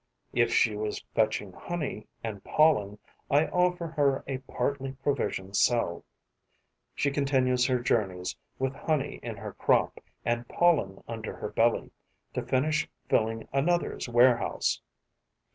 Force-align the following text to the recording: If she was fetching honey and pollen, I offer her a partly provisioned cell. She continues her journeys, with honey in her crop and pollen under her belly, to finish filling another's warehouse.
If 0.33 0.51
she 0.51 0.75
was 0.75 1.05
fetching 1.13 1.53
honey 1.53 2.07
and 2.23 2.43
pollen, 2.43 2.97
I 3.29 3.45
offer 3.49 3.85
her 3.85 4.23
a 4.25 4.39
partly 4.39 4.93
provisioned 4.93 5.55
cell. 5.55 6.03
She 6.95 7.11
continues 7.11 7.67
her 7.67 7.77
journeys, 7.77 8.35
with 8.57 8.73
honey 8.73 9.19
in 9.21 9.37
her 9.37 9.53
crop 9.53 9.99
and 10.25 10.47
pollen 10.47 11.03
under 11.07 11.35
her 11.35 11.49
belly, 11.49 11.91
to 12.33 12.41
finish 12.41 12.89
filling 13.09 13.47
another's 13.53 14.09
warehouse. 14.09 14.81